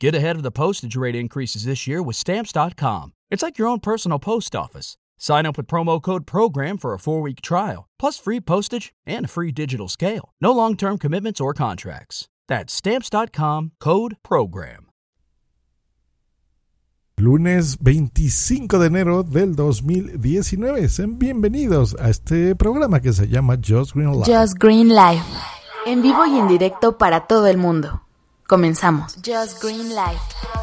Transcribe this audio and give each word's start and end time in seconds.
Get 0.00 0.14
ahead 0.14 0.36
of 0.36 0.42
the 0.42 0.50
postage 0.50 0.96
rate 0.96 1.14
increases 1.14 1.66
this 1.66 1.86
year 1.86 2.02
with 2.02 2.16
Stamps.com. 2.16 3.12
It's 3.30 3.42
like 3.42 3.58
your 3.58 3.68
own 3.68 3.80
personal 3.80 4.18
post 4.18 4.56
office. 4.56 4.96
Sign 5.18 5.44
up 5.44 5.58
with 5.58 5.66
promo 5.66 6.00
code 6.00 6.26
PROGRAM 6.26 6.78
for 6.78 6.94
a 6.94 6.98
four 6.98 7.20
week 7.20 7.42
trial, 7.42 7.86
plus 7.98 8.18
free 8.18 8.40
postage 8.40 8.94
and 9.06 9.26
a 9.26 9.28
free 9.28 9.52
digital 9.52 9.88
scale. 9.88 10.32
No 10.40 10.52
long 10.52 10.74
term 10.74 10.96
commitments 10.96 11.38
or 11.38 11.52
contracts. 11.52 12.28
That's 12.48 12.72
Stamps.com 12.72 13.72
code 13.78 14.16
PROGRAM. 14.22 14.86
Lunes 17.18 17.76
25 17.82 18.78
de 18.78 18.86
enero 18.86 19.22
del 19.22 19.54
2019. 19.54 20.88
Sean 20.88 21.18
bienvenidos 21.18 21.94
a 22.00 22.08
este 22.08 22.56
programa 22.56 23.00
que 23.00 23.12
se 23.12 23.28
llama 23.28 23.58
Just 23.62 23.94
Green 23.94 24.12
Live. 24.12 24.24
Just 24.24 24.54
Green 24.58 24.88
Live. 24.88 25.22
En 25.84 26.00
vivo 26.00 26.24
y 26.24 26.38
en 26.38 26.48
directo 26.48 26.96
para 26.96 27.26
todo 27.26 27.46
el 27.48 27.58
mundo. 27.58 28.00
Comenzamos. 28.50 29.14
Just 29.22 29.60
Green 29.60 29.94
Live. 29.94 30.59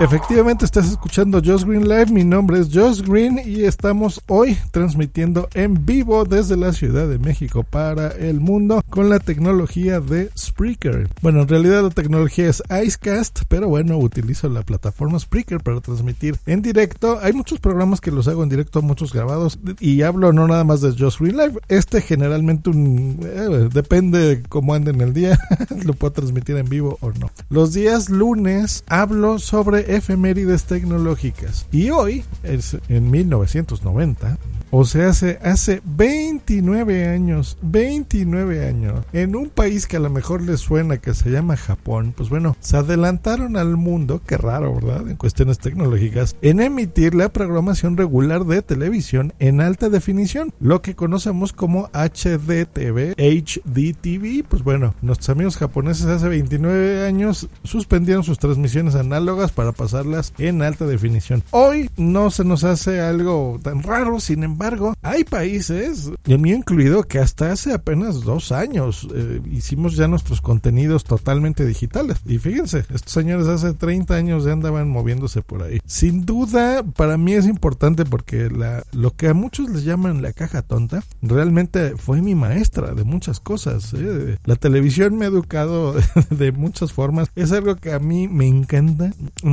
Efectivamente, 0.00 0.64
estás 0.64 0.90
escuchando 0.90 1.40
Just 1.44 1.64
Green 1.64 1.88
Live. 1.88 2.06
Mi 2.06 2.24
nombre 2.24 2.58
es 2.58 2.70
Just 2.72 3.06
Green 3.06 3.40
y 3.44 3.64
estamos 3.64 4.20
hoy 4.26 4.58
transmitiendo 4.72 5.48
en 5.54 5.86
vivo 5.86 6.24
desde 6.24 6.56
la 6.56 6.72
Ciudad 6.72 7.06
de 7.06 7.18
México 7.18 7.62
para 7.62 8.08
el 8.08 8.40
mundo 8.40 8.82
con 8.90 9.08
la 9.08 9.20
tecnología 9.20 10.00
de 10.00 10.30
Spreaker. 10.36 11.08
Bueno, 11.20 11.42
en 11.42 11.48
realidad 11.48 11.82
la 11.82 11.90
tecnología 11.90 12.48
es 12.48 12.62
Icecast, 12.68 13.42
pero 13.48 13.68
bueno, 13.68 13.96
utilizo 13.98 14.48
la 14.48 14.62
plataforma 14.62 15.20
Spreaker 15.20 15.60
para 15.60 15.80
transmitir 15.80 16.36
en 16.46 16.62
directo. 16.62 17.18
Hay 17.22 17.32
muchos 17.32 17.60
programas 17.60 18.00
que 18.00 18.10
los 18.10 18.26
hago 18.26 18.42
en 18.42 18.48
directo, 18.48 18.82
muchos 18.82 19.12
grabados 19.12 19.58
y 19.78 20.02
hablo 20.02 20.32
no 20.32 20.48
nada 20.48 20.64
más 20.64 20.80
de 20.80 20.96
Just 20.98 21.20
Green 21.20 21.36
Live. 21.36 21.60
Este 21.68 22.00
generalmente 22.00 22.70
un, 22.70 23.20
eh, 23.22 23.68
depende 23.72 24.42
cómo 24.48 24.74
ande 24.74 24.90
en 24.90 25.00
el 25.00 25.12
día, 25.12 25.38
lo 25.84 25.92
puedo 25.94 26.12
transmitir 26.12 26.56
en 26.56 26.68
vivo 26.68 26.98
o 27.00 27.12
no. 27.12 27.30
Los 27.50 27.72
días 27.72 28.10
lunes 28.10 28.82
hablo 28.88 29.38
sobre 29.38 29.81
efemérides 29.88 30.64
tecnológicas. 30.64 31.66
Y 31.72 31.90
hoy, 31.90 32.24
es 32.42 32.76
en 32.88 33.10
1990, 33.10 34.38
o 34.74 34.86
sea, 34.86 35.10
hace, 35.10 35.38
hace 35.42 35.82
29 35.84 37.06
años, 37.06 37.58
29 37.60 38.66
años, 38.66 39.04
en 39.12 39.36
un 39.36 39.50
país 39.50 39.86
que 39.86 39.98
a 39.98 40.00
lo 40.00 40.08
mejor 40.08 40.40
les 40.40 40.60
suena 40.60 40.96
que 40.96 41.12
se 41.12 41.30
llama 41.30 41.58
Japón, 41.58 42.14
pues 42.16 42.30
bueno, 42.30 42.56
se 42.60 42.78
adelantaron 42.78 43.58
al 43.58 43.76
mundo, 43.76 44.22
qué 44.26 44.38
raro, 44.38 44.74
¿verdad? 44.74 45.10
En 45.10 45.16
cuestiones 45.16 45.58
tecnológicas, 45.58 46.36
en 46.40 46.60
emitir 46.60 47.14
la 47.14 47.28
programación 47.28 47.98
regular 47.98 48.46
de 48.46 48.62
televisión 48.62 49.34
en 49.40 49.60
alta 49.60 49.90
definición, 49.90 50.54
lo 50.58 50.80
que 50.80 50.94
conocemos 50.94 51.52
como 51.52 51.90
HDTV, 51.92 53.14
HDTV. 53.18 54.42
Pues 54.48 54.62
bueno, 54.62 54.94
nuestros 55.02 55.28
amigos 55.28 55.58
japoneses 55.58 56.06
hace 56.06 56.28
29 56.28 57.04
años 57.04 57.46
suspendieron 57.62 58.24
sus 58.24 58.38
transmisiones 58.38 58.94
análogas 58.94 59.52
para 59.52 59.71
pasarlas 59.72 60.32
en 60.38 60.62
alta 60.62 60.86
definición. 60.86 61.42
Hoy 61.50 61.90
no 61.96 62.30
se 62.30 62.44
nos 62.44 62.64
hace 62.64 63.00
algo 63.00 63.58
tan 63.62 63.82
raro, 63.82 64.20
sin 64.20 64.44
embargo, 64.44 64.94
hay 65.02 65.24
países, 65.24 66.10
el 66.24 66.38
mío 66.38 66.56
incluido, 66.56 67.02
que 67.04 67.18
hasta 67.18 67.52
hace 67.52 67.72
apenas 67.72 68.22
dos 68.22 68.52
años 68.52 69.08
eh, 69.14 69.40
hicimos 69.50 69.96
ya 69.96 70.08
nuestros 70.08 70.40
contenidos 70.40 71.04
totalmente 71.04 71.64
digitales. 71.66 72.18
Y 72.26 72.38
fíjense, 72.38 72.80
estos 72.92 73.12
señores 73.12 73.46
hace 73.46 73.72
30 73.74 74.14
años 74.14 74.44
ya 74.44 74.52
andaban 74.52 74.88
moviéndose 74.88 75.42
por 75.42 75.62
ahí. 75.62 75.80
Sin 75.86 76.24
duda, 76.24 76.82
para 76.82 77.16
mí 77.16 77.34
es 77.34 77.46
importante 77.46 78.04
porque 78.04 78.50
la, 78.50 78.82
lo 78.92 79.14
que 79.14 79.28
a 79.28 79.34
muchos 79.34 79.68
les 79.70 79.84
llaman 79.84 80.22
la 80.22 80.32
caja 80.32 80.62
tonta, 80.62 81.02
realmente 81.20 81.96
fue 81.96 82.22
mi 82.22 82.34
maestra 82.34 82.94
de 82.94 83.04
muchas 83.04 83.40
cosas. 83.40 83.92
¿eh? 83.94 84.38
La 84.44 84.56
televisión 84.56 85.16
me 85.16 85.24
ha 85.24 85.28
educado 85.28 85.94
de 86.30 86.52
muchas 86.52 86.92
formas. 86.92 87.28
Es 87.34 87.52
algo 87.52 87.76
que 87.76 87.92
a 87.92 87.98
mí 87.98 88.28
me 88.28 88.46
encanta. 88.46 89.12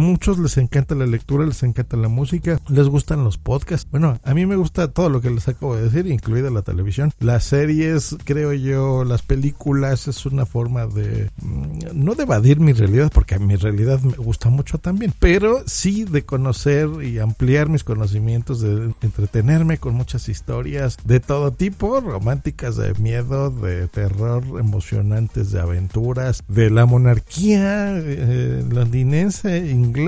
Muchos 0.10 0.40
les 0.40 0.58
encanta 0.58 0.96
la 0.96 1.06
lectura, 1.06 1.46
les 1.46 1.62
encanta 1.62 1.96
la 1.96 2.08
música, 2.08 2.60
les 2.68 2.88
gustan 2.88 3.24
los 3.24 3.38
podcasts. 3.38 3.88
Bueno, 3.92 4.20
a 4.24 4.34
mí 4.34 4.48
me 4.48 4.56
gusta 4.56 4.92
todo 4.92 5.08
lo 5.08 5.22
que 5.22 5.30
les 5.30 5.48
acabo 5.48 5.76
de 5.76 5.84
decir, 5.84 6.08
incluida 6.08 6.50
la 6.50 6.64
televisión. 6.64 7.14
Las 7.20 7.44
series, 7.44 8.18
creo 8.24 8.54
yo, 8.54 9.04
las 9.04 9.22
películas 9.22 10.08
es 10.08 10.26
una 10.26 10.48
forma 10.48 10.88
de 10.88 11.30
mm, 11.42 11.70
no 11.94 12.16
de 12.16 12.24
evadir 12.24 12.60
mi 12.60 12.74
realidad, 12.74 13.12
porque 13.14 13.36
a 13.36 13.40
mi 13.40 13.56
realidad 13.56 14.02
me 14.02 14.14
gusta 14.14 14.50
mucho 14.50 14.80
también, 14.80 15.14
pero 15.20 15.62
sí 15.68 16.06
de 16.06 16.24
conocer 16.24 16.90
y 17.04 17.20
ampliar 17.20 17.70
mis 17.70 17.84
conocimientos, 17.84 18.62
de 18.62 18.92
entretenerme 19.02 19.78
con 19.78 19.94
muchas 19.94 20.28
historias 20.28 20.98
de 21.04 21.20
todo 21.20 21.52
tipo, 21.52 22.00
románticas, 22.02 22.78
de 22.78 22.96
miedo, 22.96 23.52
de 23.52 23.88
terror, 23.88 24.44
emocionantes, 24.60 25.52
de 25.52 25.60
aventuras, 25.60 26.44
de 26.48 26.72
la 26.72 26.88
monarquía 26.88 28.00
eh, 28.00 28.66
londinense, 28.68 29.70
inglesa, 29.70 29.99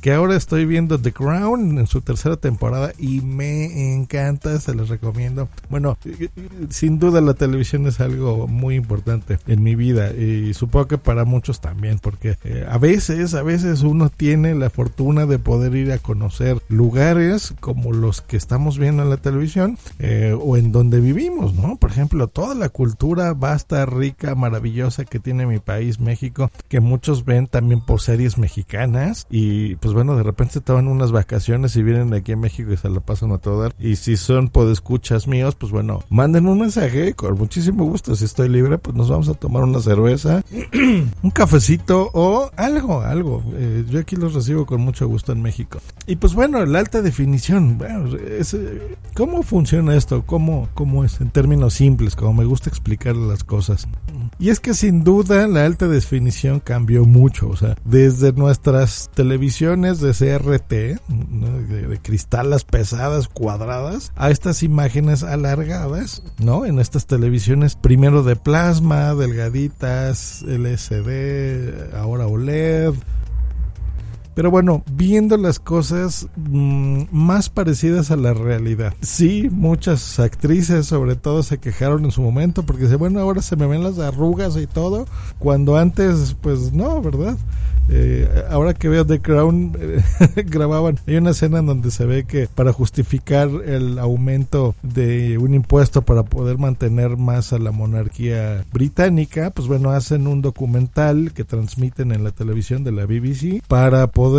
que 0.00 0.12
ahora 0.12 0.36
estoy 0.36 0.64
viendo 0.64 0.98
The 0.98 1.12
Crown 1.12 1.78
en 1.78 1.86
su 1.86 2.00
tercera 2.00 2.36
temporada 2.36 2.92
y 2.98 3.20
me 3.20 3.94
encanta 3.94 4.58
se 4.60 4.74
les 4.74 4.88
recomiendo. 4.88 5.48
Bueno, 5.68 5.96
sin 6.68 6.98
duda 6.98 7.20
la 7.20 7.34
televisión 7.34 7.86
es 7.86 8.00
algo 8.00 8.46
muy 8.46 8.74
importante 8.74 9.38
en 9.46 9.62
mi 9.62 9.74
vida 9.74 10.12
y 10.12 10.54
supongo 10.54 10.88
que 10.88 10.98
para 10.98 11.24
muchos 11.24 11.60
también, 11.60 11.98
porque 11.98 12.36
eh, 12.44 12.66
a 12.68 12.78
veces, 12.78 13.34
a 13.34 13.42
veces 13.42 13.82
uno 13.82 14.10
tiene 14.10 14.54
la 14.54 14.70
fortuna 14.70 15.26
de 15.26 15.38
poder 15.38 15.74
ir 15.74 15.92
a 15.92 15.98
conocer 15.98 16.60
lugares 16.68 17.54
como 17.60 17.92
los 17.92 18.20
que 18.20 18.36
estamos 18.36 18.78
viendo 18.78 19.02
en 19.02 19.10
la 19.10 19.16
televisión 19.16 19.78
eh, 19.98 20.36
o 20.38 20.56
en 20.56 20.72
donde 20.72 21.00
vivimos, 21.00 21.54
¿no? 21.54 21.76
Por 21.76 21.90
ejemplo, 21.90 22.28
toda 22.28 22.54
la 22.54 22.68
cultura 22.68 23.34
vasta, 23.34 23.86
rica, 23.86 24.34
maravillosa 24.34 25.04
que 25.04 25.18
tiene 25.18 25.46
mi 25.46 25.58
país, 25.58 26.00
México, 26.00 26.50
que 26.68 26.80
muchos 26.80 27.24
ven 27.24 27.46
también 27.46 27.80
por 27.80 28.00
series 28.00 28.38
mexicanas 28.38 29.26
y 29.30 29.76
pues 29.76 29.94
bueno, 29.94 30.16
de 30.16 30.22
repente 30.22 30.60
toman 30.60 30.88
unas 30.88 31.12
vacaciones 31.12 31.76
y 31.76 31.82
vienen 31.82 32.12
aquí 32.14 32.32
a 32.32 32.36
México 32.36 32.72
y 32.72 32.76
se 32.76 32.88
la 32.88 33.00
pasan 33.00 33.32
a 33.32 33.38
todo 33.38 33.62
dar 33.62 33.74
y 33.78 33.96
si 33.96 34.16
son 34.16 34.48
podescuchas 34.48 35.26
míos, 35.26 35.54
pues 35.54 35.72
bueno, 35.72 36.02
manden 36.10 36.46
un 36.46 36.58
mensaje 36.58 37.14
con 37.14 37.36
muchísimo 37.38 37.84
gusto. 37.84 38.14
Si 38.16 38.24
estoy 38.24 38.48
libre, 38.48 38.78
pues 38.78 38.96
nos 38.96 39.08
vamos 39.08 39.28
a 39.28 39.34
tomar 39.34 39.62
una 39.62 39.80
cerveza, 39.80 40.42
un 41.22 41.30
cafecito 41.30 42.10
o 42.12 42.50
algo, 42.56 43.02
algo. 43.02 43.42
Eh, 43.54 43.84
yo 43.88 44.00
aquí 44.00 44.16
los 44.16 44.34
recibo 44.34 44.66
con 44.66 44.80
mucho 44.80 45.06
gusto 45.06 45.32
en 45.32 45.42
México. 45.42 45.80
Y 46.06 46.16
pues 46.16 46.34
bueno, 46.34 46.64
la 46.66 46.80
alta 46.80 47.02
definición, 47.02 47.78
bueno, 47.78 48.16
eh, 48.18 48.96
¿cómo 49.14 49.42
funciona 49.42 49.96
esto? 49.96 50.24
¿Cómo, 50.26 50.68
¿Cómo 50.74 51.04
es 51.04 51.20
en 51.20 51.30
términos 51.30 51.74
simples? 51.74 52.16
Como 52.16 52.34
me 52.34 52.44
gusta 52.44 52.68
explicar 52.68 53.16
las 53.16 53.44
cosas. 53.44 53.86
Y 54.40 54.48
es 54.48 54.58
que 54.58 54.72
sin 54.72 55.04
duda 55.04 55.46
la 55.46 55.66
alta 55.66 55.86
definición 55.86 56.60
cambió 56.60 57.04
mucho, 57.04 57.50
o 57.50 57.56
sea, 57.56 57.76
desde 57.84 58.32
nuestras 58.32 59.10
televisiones 59.14 60.00
de 60.00 60.12
CRT, 60.12 60.70
de, 61.08 61.86
de 61.88 61.98
cristalas 62.00 62.64
pesadas, 62.64 63.28
cuadradas, 63.28 64.12
a 64.16 64.30
estas 64.30 64.62
imágenes 64.62 65.24
alargadas, 65.24 66.22
¿no? 66.38 66.64
En 66.64 66.78
estas 66.78 67.06
televisiones, 67.06 67.76
primero 67.76 68.22
de 68.22 68.34
plasma, 68.34 69.14
delgaditas, 69.14 70.42
LCD, 70.48 71.94
ahora 71.94 72.26
OLED. 72.26 72.94
Pero 74.40 74.50
bueno, 74.50 74.82
viendo 74.90 75.36
las 75.36 75.58
cosas 75.58 76.26
mmm, 76.34 77.02
más 77.12 77.50
parecidas 77.50 78.10
a 78.10 78.16
la 78.16 78.32
realidad. 78.32 78.94
Sí, 79.02 79.50
muchas 79.52 80.18
actrices 80.18 80.86
sobre 80.86 81.14
todo 81.14 81.42
se 81.42 81.58
quejaron 81.58 82.06
en 82.06 82.10
su 82.10 82.22
momento 82.22 82.62
porque 82.62 82.84
dice, 82.84 82.96
bueno, 82.96 83.20
ahora 83.20 83.42
se 83.42 83.56
me 83.56 83.66
ven 83.66 83.82
las 83.82 83.98
arrugas 83.98 84.56
y 84.56 84.66
todo, 84.66 85.04
cuando 85.38 85.76
antes 85.76 86.38
pues 86.40 86.72
no, 86.72 87.02
¿verdad? 87.02 87.36
Eh, 87.92 88.44
ahora 88.48 88.72
que 88.72 88.88
veo 88.88 89.04
The 89.04 89.20
Crown, 89.20 89.76
eh, 89.78 90.00
grababan, 90.46 90.98
hay 91.06 91.16
una 91.16 91.30
escena 91.30 91.58
en 91.58 91.66
donde 91.66 91.90
se 91.90 92.04
ve 92.06 92.24
que 92.24 92.46
para 92.46 92.72
justificar 92.72 93.48
el 93.66 93.98
aumento 93.98 94.76
de 94.82 95.38
un 95.38 95.54
impuesto 95.54 96.02
para 96.02 96.22
poder 96.22 96.56
mantener 96.56 97.16
más 97.16 97.52
a 97.52 97.58
la 97.58 97.72
monarquía 97.72 98.64
británica, 98.72 99.50
pues 99.50 99.66
bueno, 99.66 99.90
hacen 99.90 100.28
un 100.28 100.40
documental 100.40 101.32
que 101.34 101.42
transmiten 101.42 102.12
en 102.12 102.22
la 102.22 102.30
televisión 102.30 102.84
de 102.84 102.92
la 102.92 103.06
BBC 103.06 103.60
para 103.66 104.06
poder 104.06 104.29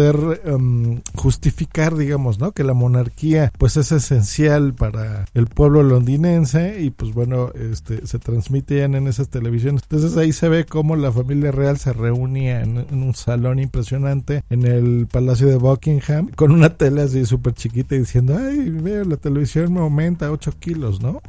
um, 0.46 1.02
justificar, 1.16 1.96
digamos, 1.96 2.40
¿no? 2.40 2.52
Que 2.52 2.64
la 2.64 2.74
monarquía 2.74 3.52
pues 3.58 3.78
es 3.78 3.92
esencial 3.92 4.74
para 4.74 5.26
el 5.34 5.48
pueblo 5.48 5.84
londinense 5.84 6.82
y 6.82 6.90
pues 6.90 7.14
bueno, 7.14 7.52
este 7.54 8.06
se 8.08 8.20
transmitían 8.20 8.96
en 8.96 9.08
esas 9.08 9.30
televisiones. 9.30 9.84
Entonces 9.84 10.18
ahí 10.18 10.32
se 10.34 10.50
ve 10.50 10.66
cómo 10.66 10.96
la 10.96 11.12
familia 11.12 11.52
real 11.52 11.78
se 11.78 11.94
reunía 11.94 12.62
en, 12.62 12.86
un 12.92 13.14
salón 13.16 13.60
impresionante 13.60 14.44
en 14.50 14.66
el 14.66 15.08
Palacio 15.12 15.48
de 15.48 15.58
Buckingham 15.58 16.30
con 16.36 16.52
una 16.52 16.76
tele 16.78 17.02
así 17.02 17.26
súper 17.26 17.54
chiquita 17.54 17.96
y 17.96 18.00
diciendo, 18.00 18.38
ay, 18.38 18.70
veo, 18.70 19.04
la 19.06 19.18
televisión 19.18 19.74
me 19.74 19.80
aumenta 19.80 20.32
8 20.32 20.54
kilos, 20.60 21.02
¿no? 21.02 21.22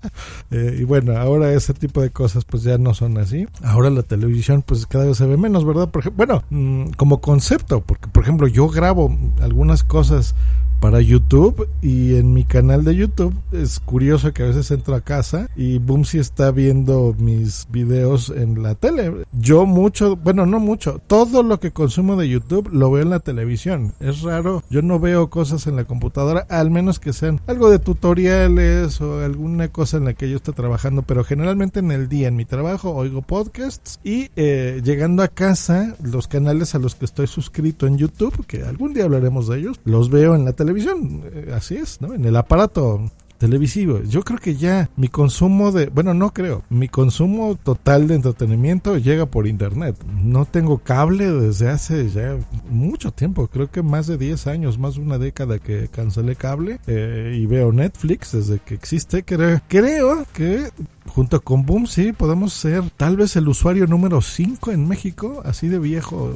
eh, 0.50 0.78
y 0.80 0.84
bueno, 0.84 1.16
ahora 1.16 1.52
ese 1.52 1.74
tipo 1.74 2.00
de 2.00 2.10
cosas 2.10 2.44
pues 2.44 2.62
ya 2.62 2.78
no 2.78 2.94
son 2.94 3.18
así. 3.18 3.46
Ahora 3.62 3.90
la 3.90 4.02
televisión 4.02 4.62
pues 4.62 4.86
cada 4.86 5.06
vez 5.06 5.16
se 5.16 5.26
ve 5.26 5.36
menos, 5.36 5.64
¿verdad? 5.64 5.90
Por 5.90 6.10
bueno, 6.10 6.42
mmm, 6.50 6.86
como 6.96 7.20
concepto, 7.20 7.80
porque 7.80 8.08
por 8.12 8.22
ejemplo 8.22 8.46
yo 8.46 8.68
grabo 8.68 9.16
algunas 9.40 9.82
cosas 9.82 10.34
para 10.80 11.00
YouTube 11.00 11.68
y 11.82 12.16
en 12.16 12.32
mi 12.32 12.44
canal 12.44 12.84
de 12.84 12.96
YouTube 12.96 13.34
es 13.52 13.80
curioso 13.80 14.32
que 14.32 14.42
a 14.42 14.46
veces 14.46 14.70
entro 14.70 14.94
a 14.94 15.02
casa 15.02 15.48
y 15.54 15.78
Boomsy 15.78 16.18
está 16.18 16.50
viendo 16.50 17.14
mis 17.18 17.68
videos 17.70 18.30
en 18.30 18.62
la 18.62 18.74
tele. 18.74 19.26
Yo 19.32 19.66
mucho, 19.66 20.16
bueno, 20.16 20.46
no 20.46 20.58
mucho, 20.58 21.00
todo 21.06 21.42
lo 21.42 21.60
que 21.60 21.70
consumo 21.70 22.16
de 22.16 22.28
YouTube 22.28 22.70
lo 22.72 22.90
veo 22.90 23.02
en 23.02 23.10
la 23.10 23.20
televisión. 23.20 23.92
Es 24.00 24.22
raro, 24.22 24.62
yo 24.70 24.80
no 24.80 24.98
veo 24.98 25.28
cosas 25.28 25.66
en 25.66 25.76
la 25.76 25.84
computadora, 25.84 26.46
al 26.48 26.70
menos 26.70 26.98
que 26.98 27.12
sean 27.12 27.40
algo 27.46 27.70
de 27.70 27.78
tutoriales 27.78 29.00
o 29.00 29.20
alguna 29.20 29.68
cosa 29.68 29.98
en 29.98 30.06
la 30.06 30.14
que 30.14 30.30
yo 30.30 30.36
esté 30.36 30.52
trabajando, 30.52 31.02
pero 31.02 31.24
generalmente 31.24 31.80
en 31.80 31.90
el 31.90 32.08
día, 32.08 32.28
en 32.28 32.36
mi 32.36 32.46
trabajo, 32.46 32.94
oigo 32.94 33.20
podcasts 33.20 34.00
y 34.02 34.30
eh, 34.36 34.80
llegando 34.82 35.22
a 35.22 35.28
casa, 35.28 35.94
los 36.02 36.26
canales 36.26 36.74
a 36.74 36.78
los 36.78 36.94
que 36.94 37.04
estoy 37.04 37.26
suscrito 37.26 37.86
en 37.86 37.98
YouTube, 37.98 38.46
que 38.46 38.62
algún 38.62 38.94
día 38.94 39.04
hablaremos 39.04 39.48
de 39.48 39.58
ellos, 39.58 39.80
los 39.84 40.08
veo 40.08 40.34
en 40.34 40.46
la 40.46 40.52
televisión, 40.52 40.69
eh, 40.70 41.52
así 41.54 41.76
es, 41.76 42.00
¿no? 42.00 42.14
En 42.14 42.24
el 42.24 42.36
aparato 42.36 43.10
televisivo. 43.40 44.02
Yo 44.02 44.22
creo 44.22 44.38
que 44.38 44.54
ya 44.54 44.90
mi 44.96 45.08
consumo 45.08 45.72
de, 45.72 45.86
bueno, 45.86 46.12
no 46.12 46.32
creo, 46.32 46.62
mi 46.68 46.88
consumo 46.88 47.56
total 47.56 48.06
de 48.06 48.16
entretenimiento 48.16 48.98
llega 48.98 49.24
por 49.24 49.46
internet. 49.46 49.96
No 50.22 50.44
tengo 50.44 50.78
cable 50.78 51.32
desde 51.32 51.70
hace 51.70 52.10
ya 52.10 52.36
mucho 52.68 53.10
tiempo, 53.12 53.48
creo 53.48 53.70
que 53.70 53.82
más 53.82 54.06
de 54.06 54.18
10 54.18 54.46
años, 54.46 54.78
más 54.78 54.96
de 54.96 55.00
una 55.00 55.16
década 55.16 55.58
que 55.58 55.88
cancelé 55.88 56.36
cable 56.36 56.80
eh, 56.86 57.34
y 57.40 57.46
veo 57.46 57.72
Netflix 57.72 58.32
desde 58.32 58.58
que 58.58 58.74
existe. 58.74 59.24
Creo, 59.24 59.60
creo 59.68 60.26
que 60.34 60.68
junto 61.10 61.40
con 61.40 61.66
Boom, 61.66 61.86
sí, 61.86 62.12
podemos 62.12 62.52
ser 62.52 62.84
tal 62.96 63.16
vez 63.16 63.36
el 63.36 63.48
usuario 63.48 63.86
número 63.86 64.20
5 64.20 64.70
en 64.70 64.88
México, 64.88 65.42
así 65.44 65.68
de 65.68 65.78
viejo. 65.78 66.34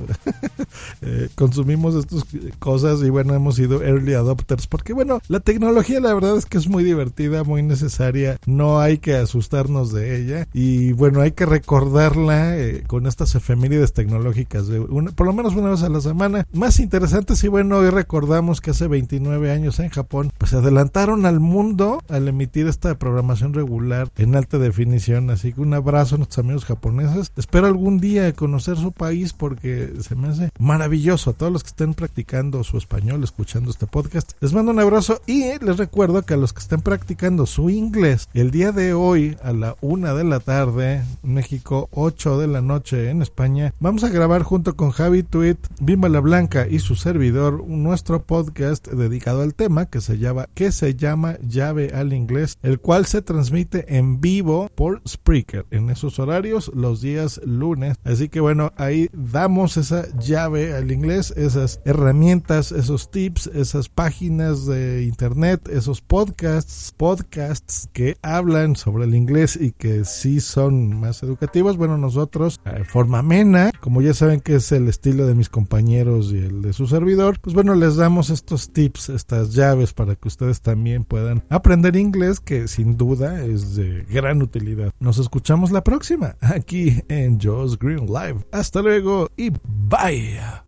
eh, 1.02 1.28
consumimos 1.34 1.94
estas 1.94 2.24
cosas 2.58 3.00
y 3.02 3.10
bueno, 3.10 3.34
hemos 3.34 3.56
sido 3.56 3.82
early 3.82 4.14
adopters, 4.14 4.66
porque 4.66 4.92
bueno, 4.92 5.20
la 5.28 5.40
tecnología 5.40 6.00
la 6.00 6.12
verdad 6.12 6.36
es 6.36 6.46
que 6.46 6.58
es 6.58 6.68
muy 6.68 6.84
divertida, 6.84 7.44
muy 7.44 7.62
necesaria, 7.62 8.38
no 8.46 8.80
hay 8.80 8.98
que 8.98 9.14
asustarnos 9.14 9.92
de 9.92 10.20
ella 10.20 10.48
y 10.52 10.92
bueno, 10.92 11.20
hay 11.20 11.32
que 11.32 11.46
recordarla 11.46 12.58
eh, 12.58 12.84
con 12.86 13.06
estas 13.06 13.34
efemérides 13.34 13.92
tecnológicas, 13.92 14.66
de 14.66 14.80
una, 14.80 15.12
por 15.12 15.26
lo 15.26 15.32
menos 15.32 15.54
una 15.54 15.70
vez 15.70 15.82
a 15.82 15.88
la 15.88 16.00
semana. 16.00 16.46
Más 16.52 16.80
interesantes 16.80 17.42
y 17.44 17.48
bueno, 17.48 17.78
hoy 17.78 17.90
recordamos 17.90 18.60
que 18.60 18.72
hace 18.72 18.88
29 18.88 19.50
años 19.52 19.78
en 19.78 19.88
Japón, 19.88 20.32
pues 20.36 20.50
se 20.50 20.56
adelantaron 20.56 21.26
al 21.26 21.40
mundo 21.40 22.02
al 22.08 22.28
emitir 22.28 22.66
esta 22.66 22.98
programación 22.98 23.54
regular 23.54 24.08
en 24.16 24.34
alta 24.34 24.58
definición. 24.64 25.30
Así 25.30 25.52
que 25.52 25.60
un 25.60 25.74
abrazo 25.74 26.14
a 26.14 26.18
nuestros 26.18 26.44
amigos 26.44 26.64
japoneses. 26.64 27.32
Espero 27.36 27.66
algún 27.66 27.98
día 27.98 28.32
conocer 28.32 28.76
su 28.76 28.92
país 28.92 29.32
porque 29.32 29.92
se 30.00 30.14
me 30.14 30.28
hace 30.28 30.50
maravilloso. 30.58 31.30
A 31.30 31.32
todos 31.34 31.52
los 31.52 31.62
que 31.62 31.68
estén 31.68 31.94
practicando 31.94 32.64
su 32.64 32.76
español, 32.76 33.22
escuchando 33.22 33.70
este 33.70 33.86
podcast, 33.86 34.32
les 34.40 34.52
mando 34.52 34.72
un 34.72 34.80
abrazo 34.80 35.20
y 35.26 35.44
les 35.58 35.76
recuerdo 35.76 36.22
que 36.22 36.34
a 36.34 36.36
los 36.36 36.52
que 36.52 36.60
estén 36.60 36.80
practicando 36.80 37.46
su 37.46 37.70
inglés, 37.70 38.28
el 38.34 38.50
día 38.50 38.72
de 38.72 38.94
hoy 38.94 39.36
a 39.42 39.52
la 39.52 39.76
una 39.80 40.14
de 40.14 40.24
la 40.24 40.40
tarde, 40.40 41.02
México, 41.22 41.88
8 41.92 42.38
de 42.38 42.46
la 42.46 42.60
noche 42.60 43.10
en 43.10 43.22
España, 43.22 43.72
vamos 43.80 44.04
a 44.04 44.08
grabar 44.08 44.42
junto 44.42 44.76
con 44.76 44.90
Javi 44.90 45.22
Tweet, 45.22 45.58
Bimba 45.80 46.08
la 46.08 46.20
Blanca 46.20 46.66
y 46.68 46.78
su 46.78 46.96
servidor 46.96 47.64
nuestro 47.66 48.22
podcast 48.22 48.88
dedicado 48.88 49.42
al 49.42 49.54
tema 49.54 49.86
que 49.86 50.00
se 50.00 50.18
llama, 50.18 50.48
que 50.54 50.72
se 50.72 50.94
llama 50.94 51.36
Llave 51.46 51.92
al 51.94 52.12
Inglés, 52.12 52.58
el 52.62 52.80
cual 52.80 53.06
se 53.06 53.22
transmite 53.22 53.96
en 53.96 54.20
vivo 54.20 54.53
por 54.74 55.02
Spreaker 55.06 55.66
en 55.70 55.90
esos 55.90 56.18
horarios 56.18 56.70
los 56.74 57.00
días 57.00 57.40
lunes. 57.44 57.96
Así 58.04 58.28
que 58.28 58.40
bueno, 58.40 58.72
ahí 58.76 59.08
damos 59.12 59.76
esa 59.76 60.06
llave 60.18 60.74
al 60.74 60.90
inglés, 60.90 61.32
esas 61.36 61.80
herramientas, 61.84 62.72
esos 62.72 63.10
tips, 63.10 63.48
esas 63.48 63.88
páginas 63.88 64.66
de 64.66 65.04
internet, 65.04 65.68
esos 65.68 66.00
podcasts, 66.00 66.92
podcasts 66.96 67.88
que 67.92 68.16
hablan 68.22 68.76
sobre 68.76 69.04
el 69.04 69.14
inglés 69.14 69.58
y 69.60 69.72
que 69.72 70.04
sí 70.04 70.40
son 70.40 70.98
más 71.00 71.22
educativos. 71.22 71.76
Bueno, 71.76 71.98
nosotros, 71.98 72.60
de 72.64 72.82
eh, 72.82 72.84
forma 72.84 73.20
amena, 73.20 73.70
como 73.80 74.02
ya 74.02 74.14
saben 74.14 74.40
que 74.40 74.56
es 74.56 74.72
el 74.72 74.88
estilo 74.88 75.26
de 75.26 75.34
mis 75.34 75.48
compañeros 75.48 76.32
y 76.32 76.38
el 76.38 76.62
de 76.62 76.72
su 76.72 76.86
servidor, 76.86 77.38
pues 77.40 77.54
bueno, 77.54 77.74
les 77.74 77.96
damos 77.96 78.30
estos 78.30 78.72
tips, 78.72 79.08
estas 79.08 79.54
llaves 79.54 79.92
para 79.92 80.16
que 80.16 80.28
ustedes 80.28 80.60
también 80.60 81.04
puedan 81.04 81.44
aprender 81.48 81.96
inglés, 81.96 82.40
que 82.40 82.68
sin 82.68 82.96
duda 82.96 83.44
es 83.44 83.76
de 83.76 84.04
gran 84.10 84.33
utilidad. 84.42 84.92
Nos 85.00 85.18
escuchamos 85.18 85.70
la 85.70 85.84
próxima 85.84 86.36
aquí 86.40 87.02
en 87.08 87.38
Joe's 87.40 87.78
Green 87.78 88.06
Live. 88.06 88.44
Hasta 88.52 88.82
luego 88.82 89.28
y 89.36 89.50
bye. 89.50 90.64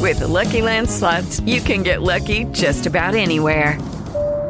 With 0.00 0.20
Lucky 0.20 0.62
you 1.44 1.60
can 1.60 1.82
get 1.82 2.02
lucky 2.02 2.44
just 2.52 2.86
about 2.86 3.14
anywhere. 3.14 3.78